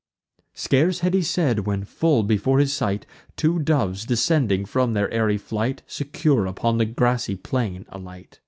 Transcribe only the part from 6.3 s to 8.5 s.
upon the grassy plain alight.